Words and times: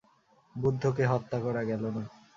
বুদ্ধকে 0.55 1.03
হত্যা 1.05 1.37
করা 1.45 1.61
গেল 1.69 1.83
না। 1.95 2.03